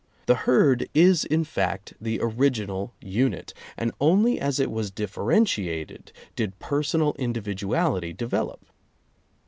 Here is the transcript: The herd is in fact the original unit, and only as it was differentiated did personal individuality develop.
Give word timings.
The 0.25 0.33
herd 0.49 0.89
is 0.95 1.25
in 1.25 1.43
fact 1.43 1.93
the 2.01 2.19
original 2.23 2.91
unit, 3.01 3.53
and 3.77 3.91
only 4.01 4.39
as 4.39 4.59
it 4.59 4.71
was 4.71 4.89
differentiated 4.89 6.11
did 6.35 6.57
personal 6.57 7.11
individuality 7.19 8.11
develop. 8.11 8.65